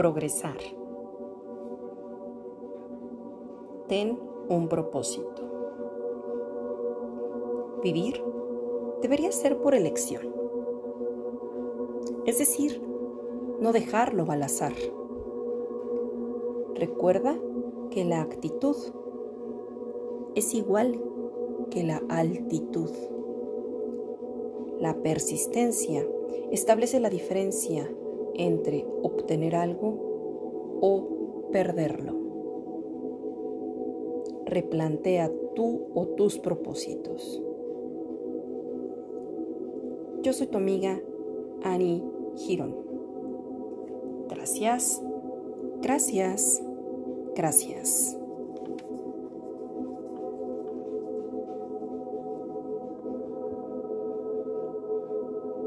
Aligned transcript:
progresar. 0.00 0.56
Ten 3.86 4.18
un 4.48 4.66
propósito. 4.70 5.42
Vivir 7.82 8.24
debería 9.02 9.30
ser 9.30 9.58
por 9.58 9.74
elección. 9.74 10.22
Es 12.24 12.38
decir, 12.38 12.82
no 13.60 13.72
dejarlo 13.72 14.24
al 14.30 14.42
azar. 14.42 14.72
Recuerda 16.76 17.36
que 17.90 18.06
la 18.06 18.22
actitud 18.22 18.76
es 20.34 20.54
igual 20.54 20.98
que 21.70 21.82
la 21.82 22.00
altitud. 22.08 22.88
La 24.78 24.94
persistencia 25.02 26.08
establece 26.50 27.00
la 27.00 27.10
diferencia 27.10 27.86
entre 28.34 28.86
obtener 29.02 29.54
algo 29.54 30.78
o 30.80 31.48
perderlo. 31.52 32.14
Replantea 34.46 35.30
tú 35.54 35.86
o 35.94 36.06
tus 36.08 36.38
propósitos. 36.38 37.42
Yo 40.22 40.32
soy 40.32 40.48
tu 40.48 40.58
amiga 40.58 41.00
Annie 41.62 42.02
Girón. 42.36 42.76
Gracias, 44.28 45.02
gracias, 45.80 46.62
gracias. 47.34 48.19